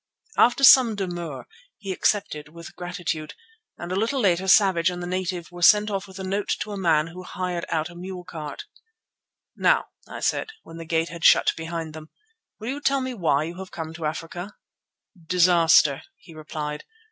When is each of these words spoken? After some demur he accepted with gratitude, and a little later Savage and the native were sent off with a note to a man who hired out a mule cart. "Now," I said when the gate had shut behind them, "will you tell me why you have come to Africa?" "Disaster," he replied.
After 0.35 0.63
some 0.63 0.95
demur 0.95 1.45
he 1.77 1.91
accepted 1.91 2.49
with 2.49 2.75
gratitude, 2.75 3.35
and 3.77 3.91
a 3.91 3.95
little 3.95 4.19
later 4.19 4.47
Savage 4.47 4.89
and 4.89 4.99
the 4.99 5.05
native 5.05 5.51
were 5.51 5.61
sent 5.61 5.91
off 5.91 6.07
with 6.07 6.17
a 6.17 6.23
note 6.23 6.49
to 6.61 6.71
a 6.71 6.75
man 6.75 7.05
who 7.09 7.21
hired 7.21 7.65
out 7.69 7.87
a 7.91 7.93
mule 7.93 8.23
cart. 8.23 8.63
"Now," 9.55 9.89
I 10.07 10.19
said 10.21 10.53
when 10.63 10.77
the 10.77 10.85
gate 10.85 11.09
had 11.09 11.23
shut 11.23 11.53
behind 11.55 11.93
them, 11.93 12.09
"will 12.59 12.69
you 12.69 12.81
tell 12.81 13.01
me 13.01 13.13
why 13.13 13.43
you 13.43 13.59
have 13.59 13.69
come 13.69 13.93
to 13.93 14.05
Africa?" 14.07 14.55
"Disaster," 15.27 16.01
he 16.17 16.33
replied. 16.33 16.83